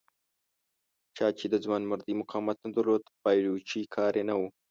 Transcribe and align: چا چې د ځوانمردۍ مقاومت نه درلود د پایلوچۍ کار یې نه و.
چا 1.17 1.27
چې 1.37 1.45
د 1.49 1.55
ځوانمردۍ 1.65 2.13
مقاومت 2.21 2.57
نه 2.65 2.69
درلود 2.75 3.01
د 3.05 3.09
پایلوچۍ 3.23 3.83
کار 3.95 4.11
یې 4.19 4.23
نه 4.29 4.35
و. 4.39 4.41